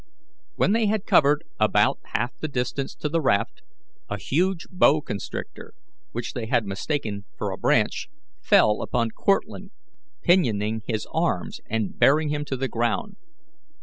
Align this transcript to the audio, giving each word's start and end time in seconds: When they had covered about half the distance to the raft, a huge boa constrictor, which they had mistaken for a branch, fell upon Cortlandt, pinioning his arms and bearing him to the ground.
When 0.55 0.71
they 0.71 0.87
had 0.87 1.05
covered 1.05 1.43
about 1.59 1.99
half 2.05 2.31
the 2.39 2.47
distance 2.47 2.95
to 2.95 3.07
the 3.07 3.21
raft, 3.21 3.61
a 4.09 4.17
huge 4.17 4.65
boa 4.71 4.99
constrictor, 4.99 5.75
which 6.11 6.33
they 6.33 6.47
had 6.47 6.65
mistaken 6.65 7.25
for 7.37 7.51
a 7.51 7.57
branch, 7.57 8.09
fell 8.41 8.81
upon 8.81 9.11
Cortlandt, 9.11 9.71
pinioning 10.23 10.81
his 10.87 11.05
arms 11.13 11.59
and 11.69 11.99
bearing 11.99 12.29
him 12.29 12.45
to 12.45 12.57
the 12.57 12.67
ground. 12.67 13.17